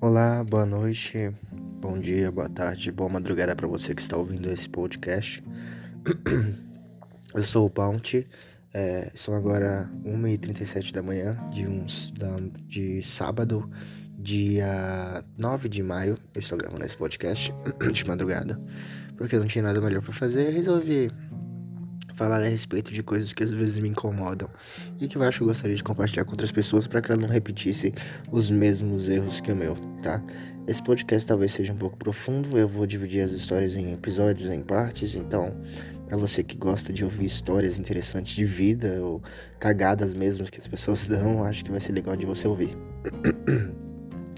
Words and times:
Olá, 0.00 0.44
boa 0.44 0.66
noite, 0.66 1.32
bom 1.80 1.98
dia, 1.98 2.30
boa 2.30 2.48
tarde, 2.48 2.92
boa 2.92 3.08
madrugada 3.08 3.56
para 3.56 3.66
você 3.66 3.94
que 3.94 4.02
está 4.02 4.16
ouvindo 4.16 4.50
esse 4.50 4.68
podcast. 4.68 5.42
Eu 7.32 7.42
sou 7.42 7.66
o 7.66 7.70
Bounty, 7.70 8.26
é, 8.74 9.10
são 9.14 9.34
agora 9.34 9.90
1h37 10.04 10.92
da 10.92 11.02
manhã 11.02 11.38
de, 11.50 11.64
da, 12.12 12.36
de 12.66 13.02
sábado, 13.02 13.70
dia 14.18 15.24
9 15.38 15.68
de 15.68 15.82
maio. 15.82 16.18
Eu 16.34 16.40
estou 16.40 16.58
gravando 16.58 16.84
esse 16.84 16.96
podcast 16.96 17.54
de 17.92 18.04
madrugada, 18.04 18.60
porque 19.16 19.38
não 19.38 19.46
tinha 19.46 19.64
nada 19.64 19.80
melhor 19.80 20.02
para 20.02 20.12
fazer. 20.12 20.50
Resolvi 20.50 21.10
falar 22.14 22.42
a 22.42 22.48
respeito 22.48 22.92
de 22.92 23.02
coisas 23.02 23.32
que 23.32 23.42
às 23.42 23.52
vezes 23.52 23.78
me 23.78 23.88
incomodam 23.88 24.48
e 25.00 25.08
que 25.08 25.16
eu 25.16 25.22
acho 25.22 25.38
que 25.38 25.44
eu 25.44 25.48
gostaria 25.48 25.76
de 25.76 25.82
compartilhar 25.82 26.24
com 26.24 26.32
outras 26.32 26.52
pessoas 26.52 26.86
para 26.86 27.00
que 27.00 27.10
elas 27.10 27.22
não 27.22 27.28
repetissem 27.28 27.92
os 28.30 28.50
mesmos 28.50 29.08
erros 29.08 29.40
que 29.40 29.52
o 29.52 29.56
meu, 29.56 29.76
tá? 30.02 30.22
Esse 30.66 30.82
podcast 30.82 31.26
talvez 31.26 31.52
seja 31.52 31.72
um 31.72 31.76
pouco 31.76 31.96
profundo, 31.96 32.56
eu 32.56 32.68
vou 32.68 32.86
dividir 32.86 33.22
as 33.22 33.32
histórias 33.32 33.76
em 33.76 33.92
episódios, 33.92 34.50
em 34.50 34.62
partes, 34.62 35.14
então 35.14 35.54
para 36.06 36.16
você 36.16 36.42
que 36.42 36.56
gosta 36.56 36.92
de 36.92 37.04
ouvir 37.04 37.26
histórias 37.26 37.78
interessantes 37.78 38.34
de 38.34 38.44
vida 38.44 39.00
ou 39.02 39.22
cagadas 39.58 40.14
mesmo 40.14 40.46
que 40.50 40.58
as 40.58 40.66
pessoas 40.66 41.06
dão, 41.08 41.44
acho 41.44 41.64
que 41.64 41.70
vai 41.70 41.80
ser 41.80 41.92
legal 41.92 42.16
de 42.16 42.26
você 42.26 42.46
ouvir. 42.46 42.76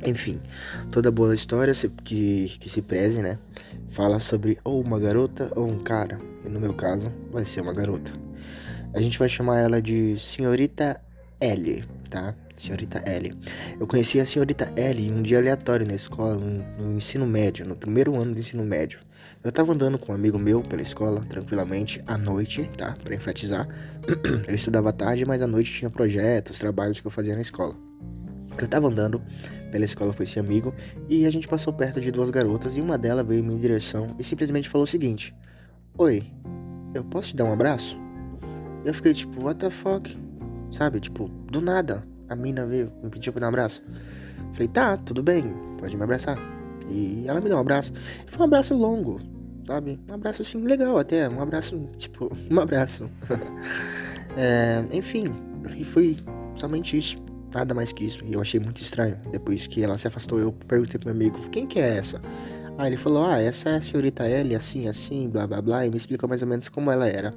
Enfim, 0.06 0.41
toda 0.92 1.10
boa 1.10 1.34
história 1.34 1.73
que, 2.05 2.56
que 2.60 2.69
se 2.70 2.80
preze, 2.80 3.20
né? 3.20 3.41
Fala 3.91 4.20
sobre 4.20 4.56
ou 4.62 4.80
uma 4.80 5.01
garota 5.01 5.51
ou 5.57 5.66
um 5.66 5.80
cara. 5.80 6.21
E 6.45 6.48
no 6.48 6.60
meu 6.60 6.73
caso, 6.73 7.13
vai 7.32 7.45
ser 7.45 7.60
uma 7.60 7.74
garota. 7.74 8.13
A 8.95 9.01
gente 9.01 9.18
vai 9.18 9.29
chamar 9.29 9.59
ela 9.59 9.82
de 9.82 10.16
Senhorita 10.16 11.01
L, 11.40 11.85
tá? 12.09 12.37
Senhorita 12.57 13.02
L. 13.04 13.37
Eu 13.80 13.87
conheci 13.87 14.21
a 14.21 14.24
Senhorita 14.24 14.73
L 14.76 15.04
em 15.04 15.13
um 15.13 15.23
dia 15.23 15.38
aleatório 15.38 15.85
na 15.85 15.95
escola, 15.95 16.37
no, 16.37 16.63
no 16.79 16.96
ensino 16.96 17.26
médio, 17.26 17.66
no 17.66 17.74
primeiro 17.74 18.15
ano 18.15 18.32
do 18.32 18.38
ensino 18.38 18.65
médio. 18.65 19.01
Eu 19.43 19.51
tava 19.51 19.73
andando 19.73 19.98
com 19.98 20.13
um 20.13 20.15
amigo 20.15 20.38
meu 20.38 20.63
pela 20.63 20.82
escola, 20.82 21.20
tranquilamente, 21.29 22.01
à 22.07 22.16
noite, 22.16 22.70
tá? 22.79 22.95
Pra 23.02 23.15
enfatizar. 23.15 23.68
Eu 24.46 24.54
estudava 24.54 24.91
à 24.91 24.93
tarde, 24.93 25.26
mas 25.26 25.43
à 25.43 25.48
noite 25.48 25.73
tinha 25.73 25.91
projetos, 25.91 26.60
trabalhos 26.60 27.01
que 27.01 27.07
eu 27.07 27.10
fazia 27.10 27.35
na 27.35 27.43
escola. 27.43 27.85
Eu 28.59 28.68
tava 28.68 28.88
andando 28.88 29.23
pela 29.71 29.85
escola 29.85 30.12
com 30.12 30.23
esse 30.23 30.38
amigo 30.38 30.74
e 31.09 31.26
a 31.26 31.30
gente 31.30 31.46
passou 31.46 31.73
perto 31.73 32.01
de 32.01 32.10
duas 32.10 32.30
garotas 32.30 32.76
e 32.76 32.80
uma 32.80 32.96
delas 32.96 33.26
veio 33.26 33.40
em 33.40 33.46
minha 33.46 33.59
direção 33.59 34.15
e 34.18 34.24
simplesmente 34.24 34.68
falou 34.68 34.85
o 34.85 34.88
seguinte: 34.88 35.35
Oi, 35.98 36.24
eu 36.95 37.04
posso 37.04 37.29
te 37.29 37.37
dar 37.37 37.45
um 37.45 37.52
abraço? 37.52 37.96
Eu 38.85 38.95
fiquei 38.95 39.13
tipo, 39.13 39.45
what 39.45 39.59
the 39.59 39.71
fuck? 39.71 40.16
Sabe, 40.71 41.01
tipo, 41.01 41.29
do 41.51 41.60
nada 41.60 42.04
a 42.29 42.35
mina 42.35 42.66
veio 42.66 42.93
me 43.02 43.10
pediu 43.10 43.32
pra 43.32 43.40
dar 43.40 43.46
um 43.46 43.48
abraço. 43.51 43.82
Falei, 44.52 44.68
tá, 44.68 44.96
tudo 44.96 45.23
bem, 45.23 45.45
pode 45.79 45.96
me 45.96 46.02
abraçar. 46.02 46.38
E 46.88 47.24
ela 47.26 47.41
me 47.41 47.48
deu 47.48 47.57
um 47.57 47.60
abraço. 47.60 47.93
Foi 48.26 48.41
um 48.41 48.45
abraço 48.45 48.74
longo, 48.74 49.20
sabe? 49.66 50.01
Um 50.09 50.15
abraço 50.15 50.43
assim, 50.43 50.63
legal 50.63 50.98
até. 50.98 51.29
Um 51.29 51.41
abraço, 51.41 51.79
tipo, 51.98 52.30
um 52.51 52.60
abraço. 52.60 53.09
é, 54.37 54.85
enfim, 54.93 55.26
e 55.76 55.85
foi 55.85 56.16
somente 56.57 56.96
isso. 56.96 57.18
Nada 57.57 57.73
mais 57.73 57.90
que 57.90 58.04
isso. 58.04 58.23
E 58.23 58.35
eu 58.35 58.40
achei 58.43 58.60
muito 58.60 58.82
estranho. 58.82 59.16
Depois 59.32 59.66
que 59.66 59.82
ela 59.82 59.96
se 59.96 60.07
afastou, 60.07 60.38
eu 60.38 60.52
perguntei 60.52 61.01
pro 61.01 61.09
meu 61.09 61.16
amigo: 61.16 61.49
quem 61.49 61.66
que 61.66 61.80
é 61.80 61.96
essa? 61.96 62.21
Aí 62.76 62.90
ele 62.90 62.98
falou: 62.98 63.24
Ah, 63.24 63.40
essa 63.40 63.71
é 63.71 63.76
a 63.76 63.80
senhorita 63.80 64.25
L, 64.25 64.54
assim, 64.54 64.87
assim, 64.87 65.31
blá 65.31 65.47
blá 65.47 65.62
blá. 65.62 65.87
E 65.87 65.91
me 65.91 65.97
explicou 65.97 66.28
mais 66.28 66.43
ou 66.43 66.48
menos 66.48 66.69
como 66.69 66.91
ela 66.91 67.09
era. 67.09 67.32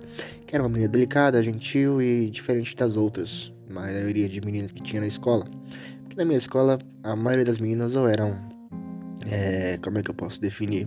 Que 0.46 0.56
era 0.56 0.62
uma 0.62 0.68
menina 0.68 0.90
delicada, 0.90 1.42
gentil 1.42 2.02
e 2.02 2.30
diferente 2.30 2.76
das 2.76 2.98
outras. 2.98 3.54
Maioria 3.70 4.28
de 4.28 4.42
meninas 4.42 4.74
que 4.74 4.84
tinha 4.84 5.00
na 5.00 5.08
escola. 5.08 5.46
Porque 6.02 6.18
na 6.18 6.26
minha 6.26 6.38
escola, 6.38 6.78
a 7.02 7.16
maioria 7.16 7.46
das 7.46 7.58
meninas 7.58 7.96
ou 7.96 8.06
eram. 8.10 8.38
É, 9.32 9.78
como 9.82 10.00
é 10.00 10.04
que 10.04 10.12
eu 10.12 10.16
posso 10.16 10.42
definir? 10.42 10.86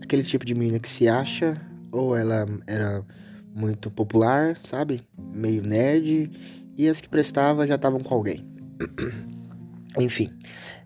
Aquele 0.00 0.22
tipo 0.22 0.46
de 0.46 0.54
menina 0.54 0.78
que 0.78 0.88
se 0.88 1.08
acha, 1.08 1.60
ou 1.90 2.16
ela 2.16 2.46
era 2.68 3.04
muito 3.52 3.90
popular, 3.90 4.56
sabe? 4.62 5.02
Meio 5.34 5.60
nerd. 5.60 6.30
E 6.78 6.88
as 6.88 7.00
que 7.00 7.08
prestava 7.08 7.66
já 7.66 7.74
estavam 7.74 7.98
com 7.98 8.14
alguém. 8.14 8.48
Enfim, 9.98 10.32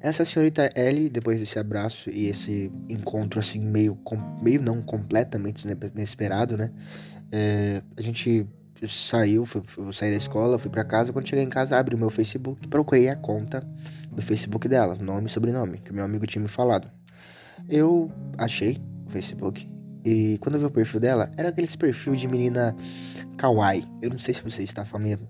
essa 0.00 0.25
senhorita 0.25 0.71
Ellie, 0.75 1.10
depois 1.10 1.38
desse 1.38 1.59
abraço 1.59 2.10
e 2.10 2.27
esse 2.27 2.72
encontro 2.88 3.38
assim 3.38 3.60
meio, 3.60 3.99
meio 4.43 4.62
não 4.62 4.81
completamente 4.81 5.66
inesperado, 5.94 6.56
né? 6.56 6.71
É, 7.31 7.83
a 7.97 8.00
gente 8.00 8.47
saiu, 8.88 9.44
fui, 9.44 9.62
eu 9.77 9.93
saí 9.93 10.10
da 10.10 10.16
escola, 10.16 10.59
fui 10.59 10.71
para 10.71 10.84
casa. 10.84 11.12
Quando 11.12 11.28
cheguei 11.28 11.44
em 11.44 11.50
casa, 11.50 11.78
abri 11.78 11.94
o 11.94 11.99
meu 11.99 12.10
Facebook, 12.10 12.66
procurei 12.69 13.09
a 13.09 13.16
conta 13.16 13.66
do 14.10 14.22
Facebook 14.22 14.69
dela, 14.69 14.94
nome 14.94 15.27
e 15.27 15.31
sobrenome, 15.31 15.78
que 15.78 15.93
meu 15.93 16.04
amigo 16.04 16.27
tinha 16.27 16.43
me 16.43 16.49
falado. 16.49 16.91
Eu 17.69 18.10
achei 18.38 18.81
o 19.06 19.10
Facebook 19.10 19.69
e 20.04 20.38
quando 20.38 20.56
eu 20.56 20.60
vi 20.60 20.66
o 20.66 20.70
perfil 20.70 21.00
dela, 21.00 21.31
era 21.37 21.48
aqueles 21.48 21.75
perfil 21.75 22.15
de 22.15 22.28
menina 22.28 22.76
kawaii. 23.38 23.87
Eu 24.03 24.10
não 24.10 24.19
sei 24.19 24.34
se 24.34 24.42
você 24.42 24.62
está 24.62 24.84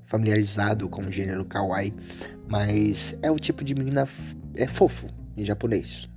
familiarizado 0.06 0.88
com 0.88 1.02
o 1.02 1.12
gênero 1.12 1.44
kawaii, 1.44 1.94
mas 2.48 3.16
é 3.22 3.30
o 3.30 3.36
tipo 3.36 3.62
de 3.64 3.74
menina 3.74 4.08
é 4.54 4.66
fofo 4.66 5.06
em 5.36 5.44
japonês. 5.44 6.08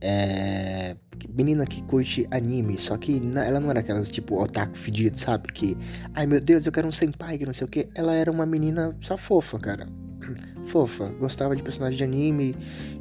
É 0.00 0.96
menina 1.28 1.64
que 1.64 1.82
curte 1.84 2.26
anime, 2.30 2.78
só 2.78 2.96
que 2.96 3.20
ela 3.36 3.60
não 3.60 3.70
era 3.70 3.80
aquelas 3.80 4.10
tipo 4.10 4.40
otaku 4.40 4.76
fedido, 4.76 5.18
sabe? 5.18 5.52
Que, 5.52 5.76
ai 6.14 6.26
meu 6.26 6.40
Deus, 6.40 6.66
eu 6.66 6.72
quero 6.72 6.88
um 6.88 6.92
senpai, 6.92 7.38
que 7.38 7.46
não 7.46 7.52
sei 7.52 7.66
o 7.66 7.70
que. 7.70 7.88
Ela 7.94 8.14
era 8.14 8.30
uma 8.30 8.46
menina 8.46 8.96
só 9.00 9.16
fofa, 9.16 9.58
cara. 9.58 9.86
fofa, 10.64 11.08
gostava 11.18 11.54
de 11.56 11.62
personagens 11.62 11.98
de 11.98 12.04
anime 12.04 12.56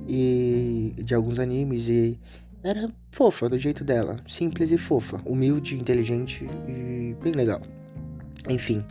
e 0.08 0.94
de 1.03 1.14
alguns 1.14 1.40
animes 1.40 1.88
e 1.88 2.20
era 2.64 2.90
fofa 3.12 3.50
do 3.50 3.58
jeito 3.58 3.84
dela, 3.84 4.18
simples 4.28 4.72
e 4.72 4.78
fofa, 4.78 5.22
humilde, 5.26 5.78
inteligente 5.78 6.50
e 6.68 7.16
bem 7.22 7.34
legal. 7.34 7.62
Enfim, 8.48 8.84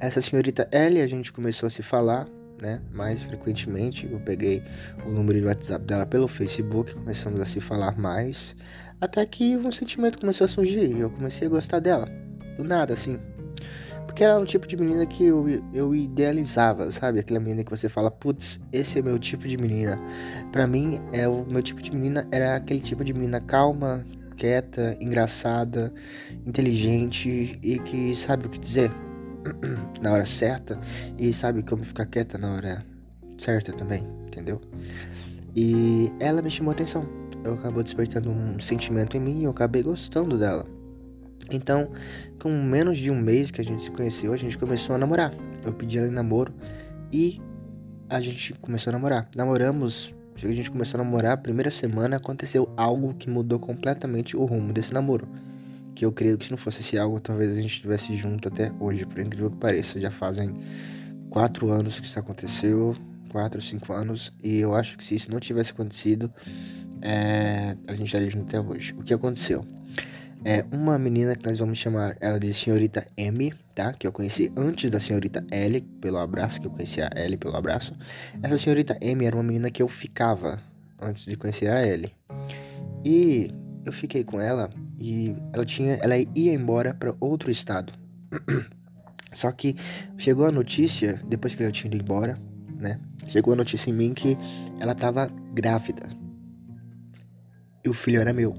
essa 0.00 0.20
senhorita 0.20 0.68
Ellie, 0.72 1.02
a 1.02 1.06
gente 1.06 1.32
começou 1.32 1.66
a 1.66 1.70
se 1.70 1.82
falar, 1.82 2.28
né, 2.60 2.80
mais 2.92 3.22
frequentemente. 3.22 4.08
Eu 4.10 4.20
peguei 4.20 4.62
o 5.06 5.10
número 5.10 5.40
de 5.40 5.46
WhatsApp 5.46 5.84
dela 5.84 6.06
pelo 6.06 6.28
Facebook, 6.28 6.94
começamos 6.94 7.40
a 7.40 7.44
se 7.44 7.60
falar 7.60 7.98
mais, 7.98 8.54
até 9.00 9.24
que 9.26 9.56
um 9.56 9.70
sentimento 9.70 10.18
começou 10.18 10.44
a 10.44 10.48
surgir 10.48 10.96
e 10.96 11.00
eu 11.00 11.10
comecei 11.10 11.46
a 11.46 11.50
gostar 11.50 11.78
dela, 11.80 12.08
do 12.56 12.64
nada, 12.64 12.92
assim. 12.94 13.18
Porque 14.08 14.24
ela 14.24 14.36
é 14.36 14.38
um 14.38 14.44
tipo 14.46 14.66
de 14.66 14.74
menina 14.74 15.04
que 15.04 15.26
eu, 15.26 15.44
eu 15.72 15.94
idealizava, 15.94 16.90
sabe? 16.90 17.20
Aquela 17.20 17.38
menina 17.38 17.62
que 17.62 17.70
você 17.70 17.90
fala, 17.90 18.10
putz, 18.10 18.58
esse 18.72 18.98
é 18.98 19.02
meu 19.02 19.18
tipo 19.18 19.46
de 19.46 19.58
menina. 19.58 20.00
Para 20.50 20.66
mim, 20.66 20.98
é 21.12 21.28
o 21.28 21.44
meu 21.44 21.62
tipo 21.62 21.80
de 21.82 21.94
menina 21.94 22.26
era 22.32 22.56
aquele 22.56 22.80
tipo 22.80 23.04
de 23.04 23.12
menina 23.12 23.38
calma, 23.38 24.04
quieta, 24.36 24.96
engraçada, 24.98 25.92
inteligente 26.46 27.58
e 27.62 27.78
que 27.80 28.16
sabe 28.16 28.46
o 28.46 28.48
que 28.48 28.58
dizer 28.58 28.90
na 30.00 30.10
hora 30.10 30.24
certa 30.24 30.80
e 31.18 31.30
sabe 31.30 31.62
como 31.62 31.84
ficar 31.84 32.06
quieta 32.06 32.38
na 32.38 32.54
hora 32.54 32.86
certa 33.36 33.72
também, 33.74 34.02
entendeu? 34.26 34.58
E 35.54 36.10
ela 36.18 36.40
me 36.40 36.50
chamou 36.50 36.72
atenção. 36.72 37.06
Eu 37.44 37.54
acabou 37.54 37.82
despertando 37.82 38.30
um 38.30 38.58
sentimento 38.58 39.18
em 39.18 39.20
mim 39.20 39.40
e 39.40 39.44
eu 39.44 39.50
acabei 39.50 39.82
gostando 39.82 40.38
dela. 40.38 40.64
Então, 41.50 41.90
com 42.40 42.50
menos 42.50 42.98
de 42.98 43.10
um 43.10 43.20
mês 43.20 43.50
que 43.50 43.60
a 43.60 43.64
gente 43.64 43.82
se 43.82 43.90
conheceu, 43.90 44.32
a 44.32 44.36
gente 44.36 44.56
começou 44.56 44.94
a 44.94 44.98
namorar. 44.98 45.34
Eu 45.64 45.72
pedi 45.72 45.98
ela 45.98 46.08
em 46.08 46.12
namoro 46.12 46.52
e 47.12 47.40
a 48.08 48.20
gente 48.20 48.54
começou 48.54 48.90
a 48.90 48.92
namorar. 48.92 49.28
Namoramos, 49.36 50.14
a 50.36 50.52
gente 50.52 50.70
começou 50.70 51.00
a 51.00 51.04
namorar, 51.04 51.32
a 51.32 51.36
primeira 51.36 51.70
semana 51.70 52.16
aconteceu 52.16 52.72
algo 52.76 53.14
que 53.14 53.28
mudou 53.28 53.58
completamente 53.58 54.36
o 54.36 54.44
rumo 54.44 54.72
desse 54.72 54.94
namoro. 54.94 55.28
Que 55.94 56.04
eu 56.04 56.12
creio 56.12 56.38
que 56.38 56.44
se 56.44 56.50
não 56.50 56.58
fosse 56.58 56.80
esse 56.80 56.96
algo, 56.96 57.20
talvez 57.20 57.50
a 57.50 57.56
gente 57.56 57.66
estivesse 57.66 58.14
junto 58.14 58.48
até 58.48 58.72
hoje, 58.78 59.04
por 59.04 59.18
incrível 59.18 59.50
que 59.50 59.56
pareça. 59.56 60.00
Já 60.00 60.10
fazem 60.10 60.54
quatro 61.30 61.70
anos 61.70 61.98
que 61.98 62.06
isso 62.06 62.18
aconteceu, 62.18 62.96
quatro, 63.30 63.60
cinco 63.60 63.92
anos, 63.92 64.32
e 64.42 64.58
eu 64.58 64.74
acho 64.74 64.96
que 64.96 65.04
se 65.04 65.16
isso 65.16 65.30
não 65.30 65.40
tivesse 65.40 65.72
acontecido, 65.72 66.30
é, 67.02 67.76
a 67.86 67.94
gente 67.94 68.06
estaria 68.06 68.30
junto 68.30 68.46
até 68.46 68.60
hoje. 68.60 68.94
O 68.96 69.02
que 69.02 69.12
aconteceu? 69.12 69.64
É 70.44 70.64
uma 70.72 70.98
menina 70.98 71.34
que 71.34 71.44
nós 71.44 71.58
vamos 71.58 71.78
chamar 71.78 72.16
ela 72.20 72.38
de 72.38 72.52
senhorita 72.54 73.06
M, 73.16 73.52
tá? 73.74 73.92
Que 73.92 74.06
eu 74.06 74.12
conheci 74.12 74.52
antes 74.56 74.90
da 74.90 75.00
senhorita 75.00 75.44
L, 75.50 75.80
pelo 76.00 76.18
abraço, 76.18 76.60
que 76.60 76.66
eu 76.66 76.70
conheci 76.70 77.02
a 77.02 77.10
L 77.14 77.36
pelo 77.36 77.56
abraço. 77.56 77.94
Essa 78.42 78.56
senhorita 78.56 78.96
M 79.00 79.24
era 79.24 79.34
uma 79.34 79.42
menina 79.42 79.70
que 79.70 79.82
eu 79.82 79.88
ficava 79.88 80.60
antes 81.00 81.24
de 81.26 81.36
conhecer 81.36 81.68
a 81.70 81.80
L. 81.80 82.12
E 83.04 83.52
eu 83.84 83.92
fiquei 83.92 84.24
com 84.24 84.40
ela 84.40 84.70
e 84.98 85.34
ela 85.52 85.64
tinha, 85.64 85.94
ela 85.94 86.16
ia 86.16 86.52
embora 86.52 86.94
para 86.94 87.14
outro 87.20 87.50
estado. 87.50 87.92
Só 89.32 89.52
que 89.52 89.76
chegou 90.16 90.46
a 90.46 90.52
notícia, 90.52 91.20
depois 91.28 91.54
que 91.54 91.62
ela 91.62 91.72
tinha 91.72 91.92
ido 91.92 92.02
embora, 92.02 92.38
né? 92.78 92.98
Chegou 93.26 93.52
a 93.52 93.56
notícia 93.56 93.90
em 93.90 93.92
mim 93.92 94.14
que 94.14 94.38
ela 94.80 94.94
tava 94.94 95.30
grávida. 95.52 96.08
E 97.84 97.88
o 97.88 97.94
filho 97.94 98.20
era 98.20 98.32
meu. 98.32 98.56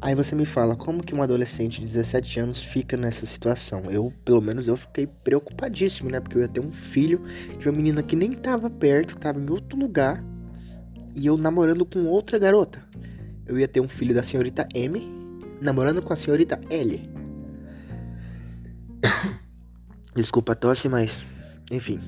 Aí 0.00 0.14
você 0.14 0.34
me 0.36 0.46
fala, 0.46 0.76
como 0.76 1.02
que 1.02 1.12
um 1.12 1.22
adolescente 1.22 1.80
de 1.80 1.86
17 1.86 2.38
anos 2.38 2.62
fica 2.62 2.96
nessa 2.96 3.26
situação? 3.26 3.90
Eu, 3.90 4.12
pelo 4.24 4.40
menos, 4.40 4.68
eu 4.68 4.76
fiquei 4.76 5.08
preocupadíssimo, 5.08 6.08
né? 6.08 6.20
Porque 6.20 6.36
eu 6.36 6.42
ia 6.42 6.48
ter 6.48 6.60
um 6.60 6.70
filho 6.70 7.20
de 7.58 7.68
uma 7.68 7.76
menina 7.76 8.00
que 8.00 8.14
nem 8.14 8.32
tava 8.32 8.70
perto, 8.70 9.16
que 9.16 9.20
tava 9.20 9.40
em 9.40 9.50
outro 9.50 9.76
lugar. 9.78 10.22
e 11.16 11.26
eu 11.26 11.36
namorando 11.36 11.84
com 11.84 12.04
outra 12.06 12.38
garota. 12.38 12.80
Eu 13.44 13.58
ia 13.58 13.66
ter 13.66 13.80
um 13.80 13.88
filho 13.88 14.14
da 14.14 14.22
senhorita 14.22 14.68
M, 14.72 15.04
namorando 15.60 16.00
com 16.00 16.12
a 16.12 16.16
senhorita 16.16 16.60
L. 16.70 17.10
Desculpa 20.14 20.52
a 20.52 20.54
tosse, 20.54 20.88
mas 20.88 21.26
enfim. 21.72 21.98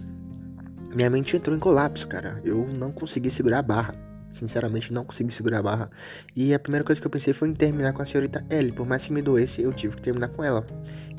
Minha 0.95 1.11
mente 1.11 1.37
entrou 1.37 1.57
em 1.57 1.59
colapso, 1.59 2.07
cara. 2.07 2.41
Eu 2.45 2.69
não 2.69 2.93
consegui 2.93 3.31
segurar 3.31 3.59
a 3.59 3.63
barra. 3.63 4.10
Sinceramente, 4.31 4.93
não 4.93 5.05
consegui 5.05 5.33
segurar 5.33 5.59
a 5.59 5.63
barra. 5.63 5.91
E 6.37 6.55
a 6.55 6.59
primeira 6.59 6.85
coisa 6.85 7.01
que 7.01 7.07
eu 7.07 7.11
pensei 7.11 7.33
foi 7.33 7.49
em 7.49 7.55
terminar 7.55 7.93
com 7.93 8.03
a 8.03 8.05
senhorita 8.05 8.45
L. 8.49 8.73
Por 8.73 8.87
mais 8.87 9.05
que 9.05 9.13
me 9.13 9.21
doesse, 9.21 9.61
eu 9.61 9.73
tive 9.73 9.97
que 9.97 10.03
terminar 10.03 10.29
com 10.29 10.45
ela. 10.45 10.65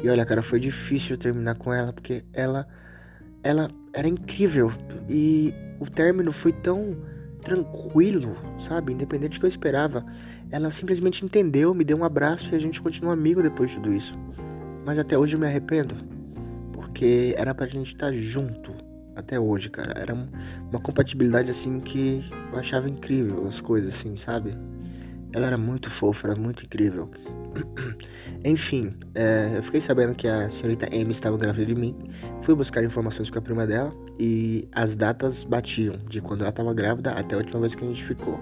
E 0.01 0.09
olha, 0.09 0.25
cara, 0.25 0.41
foi 0.41 0.59
difícil 0.59 1.17
terminar 1.17 1.55
com 1.55 1.73
ela, 1.73 1.91
porque 1.91 2.23
ela. 2.33 2.67
Ela 3.43 3.69
era 3.93 4.07
incrível. 4.07 4.71
E 5.09 5.53
o 5.79 5.89
término 5.89 6.31
foi 6.31 6.53
tão 6.53 6.95
tranquilo, 7.43 8.37
sabe? 8.59 8.93
Independente 8.93 9.33
do 9.33 9.39
que 9.39 9.45
eu 9.45 9.49
esperava. 9.49 10.05
Ela 10.49 10.69
simplesmente 10.69 11.25
entendeu, 11.25 11.73
me 11.73 11.83
deu 11.83 11.97
um 11.97 12.03
abraço 12.03 12.53
e 12.53 12.55
a 12.55 12.59
gente 12.59 12.79
continuou 12.79 13.11
amigo 13.11 13.41
depois 13.41 13.71
de 13.71 13.77
tudo 13.77 13.93
isso. 13.93 14.17
Mas 14.85 14.99
até 14.99 15.17
hoje 15.17 15.35
eu 15.35 15.39
me 15.39 15.47
arrependo. 15.47 15.95
Porque 16.71 17.33
era 17.37 17.53
pra 17.53 17.67
gente 17.67 17.93
estar 17.93 18.13
junto 18.13 18.90
até 19.21 19.39
hoje, 19.39 19.69
cara. 19.69 19.93
Era 19.99 20.13
uma 20.13 20.79
compatibilidade 20.81 21.49
assim 21.49 21.79
que 21.79 22.23
eu 22.51 22.59
achava 22.59 22.89
incrível 22.89 23.47
as 23.47 23.61
coisas 23.61 23.93
assim, 23.93 24.15
sabe? 24.15 24.55
Ela 25.33 25.47
era 25.47 25.57
muito 25.57 25.89
fofa, 25.89 26.27
era 26.27 26.39
muito 26.39 26.65
incrível. 26.65 27.09
Enfim, 28.43 28.93
é, 29.15 29.53
eu 29.57 29.63
fiquei 29.63 29.81
sabendo 29.81 30.15
que 30.15 30.27
a 30.27 30.49
senhorita 30.49 30.87
Amy 30.87 31.11
estava 31.11 31.37
grávida 31.37 31.65
de 31.65 31.75
mim. 31.75 31.95
Fui 32.41 32.55
buscar 32.55 32.83
informações 32.83 33.29
com 33.29 33.39
a 33.39 33.41
prima 33.41 33.65
dela 33.65 33.93
e 34.19 34.67
as 34.71 34.95
datas 34.95 35.43
batiam 35.43 35.97
de 36.09 36.21
quando 36.21 36.41
ela 36.41 36.49
estava 36.49 36.73
grávida 36.73 37.11
até 37.11 37.35
a 37.35 37.37
última 37.37 37.59
vez 37.59 37.75
que 37.75 37.83
a 37.83 37.87
gente 37.87 38.03
ficou. 38.03 38.39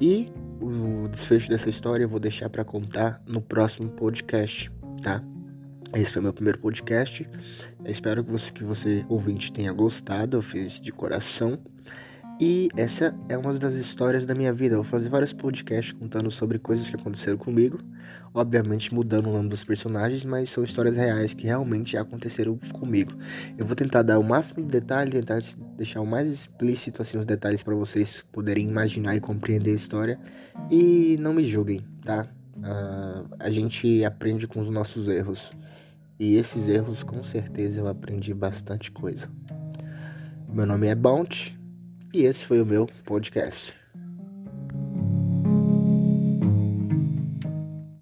E 0.00 0.32
o 0.60 1.08
desfecho 1.08 1.48
dessa 1.48 1.68
história 1.68 2.04
eu 2.04 2.08
vou 2.08 2.20
deixar 2.20 2.48
para 2.48 2.64
contar 2.64 3.22
no 3.26 3.40
próximo 3.40 3.88
podcast, 3.90 4.70
tá? 5.02 5.22
Esse 5.92 6.12
foi 6.12 6.22
meu 6.22 6.32
primeiro 6.32 6.58
podcast. 6.58 7.28
Eu 7.84 7.90
espero 7.90 8.22
que 8.22 8.30
você, 8.30 8.52
que 8.52 8.62
você 8.62 9.04
ouvinte 9.08 9.52
tenha 9.52 9.72
gostado. 9.72 10.36
Eu 10.36 10.42
fiz 10.42 10.80
de 10.80 10.92
coração. 10.92 11.58
E 12.40 12.68
essa 12.74 13.14
é 13.28 13.36
uma 13.36 13.52
das 13.54 13.74
histórias 13.74 14.24
da 14.24 14.34
minha 14.34 14.52
vida. 14.52 14.76
Eu 14.76 14.82
vou 14.82 14.90
fazer 14.90 15.08
vários 15.08 15.32
podcasts 15.32 15.92
contando 15.92 16.30
sobre 16.30 16.58
coisas 16.58 16.88
que 16.88 16.94
aconteceram 16.94 17.36
comigo. 17.36 17.80
Obviamente 18.32 18.94
mudando 18.94 19.26
o 19.26 19.32
nome 19.32 19.48
dos 19.48 19.64
personagens, 19.64 20.24
mas 20.24 20.48
são 20.48 20.62
histórias 20.62 20.96
reais 20.96 21.34
que 21.34 21.46
realmente 21.46 21.96
aconteceram 21.96 22.58
comigo. 22.72 23.12
Eu 23.58 23.66
vou 23.66 23.74
tentar 23.74 24.02
dar 24.02 24.18
o 24.18 24.22
máximo 24.22 24.64
de 24.64 24.70
detalhe, 24.70 25.10
tentar 25.10 25.40
deixar 25.76 26.00
o 26.00 26.06
mais 26.06 26.30
explícito 26.30 27.02
assim 27.02 27.18
os 27.18 27.26
detalhes 27.26 27.64
para 27.64 27.74
vocês 27.74 28.24
poderem 28.32 28.66
imaginar 28.66 29.16
e 29.16 29.20
compreender 29.20 29.72
a 29.72 29.74
história. 29.74 30.18
E 30.70 31.18
não 31.20 31.34
me 31.34 31.44
julguem, 31.44 31.84
tá? 32.04 32.26
Uh, 32.60 33.26
a 33.38 33.50
gente 33.50 34.04
aprende 34.04 34.46
com 34.46 34.60
os 34.60 34.70
nossos 34.70 35.08
erros. 35.08 35.52
E 36.18 36.36
esses 36.36 36.68
erros, 36.68 37.02
com 37.02 37.22
certeza, 37.22 37.80
eu 37.80 37.88
aprendi 37.88 38.34
bastante 38.34 38.90
coisa. 38.90 39.28
Meu 40.48 40.66
nome 40.66 40.86
é 40.86 40.94
Bounty 40.94 41.58
e 42.12 42.24
esse 42.24 42.44
foi 42.44 42.60
o 42.60 42.66
meu 42.66 42.86
podcast. 43.04 43.79